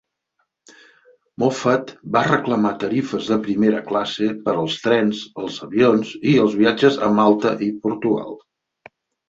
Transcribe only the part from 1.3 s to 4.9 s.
Moffat va reclamar tarifes de primera classe per als